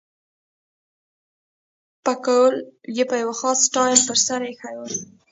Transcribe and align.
پکول 2.03 2.55
یې 2.95 3.03
په 3.09 3.15
یو 3.23 3.31
خاص 3.39 3.57
سټایل 3.67 3.99
پر 4.07 4.17
سر 4.25 4.41
اېښی 4.49 4.73
وو. 4.77 4.87